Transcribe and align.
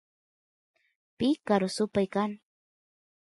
picaru 1.17 1.67
supay 1.75 2.07
kan 2.13 2.31